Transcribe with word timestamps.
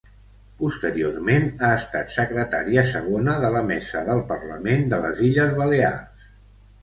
Posteriorment 0.59 1.43
ha 1.65 1.67
estat 1.81 2.13
secretària 2.13 2.85
segona 2.93 3.35
de 3.45 3.51
la 3.57 3.61
Mesa 3.67 4.03
del 4.07 4.23
Parlament 4.33 4.87
de 4.95 4.99
les 5.05 5.21
Illes 5.27 5.53
Balears. 5.61 6.27